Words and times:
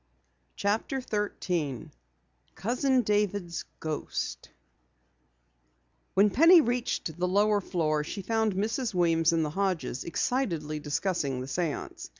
CHAPTER 0.55 0.99
13 0.99 1.91
COUSIN 2.55 3.03
DAVID'S 3.03 3.65
GHOST 3.79 4.49
When 6.15 6.31
Penny 6.31 6.59
reached 6.59 7.19
the 7.19 7.27
lower 7.27 7.61
floor 7.61 8.03
she 8.03 8.23
found 8.23 8.55
Mrs. 8.55 8.95
Weems 8.95 9.31
and 9.31 9.45
the 9.45 9.51
Hodges 9.51 10.03
excitedly 10.03 10.79
discussing 10.79 11.39
the 11.39 11.45
séance. 11.45 12.09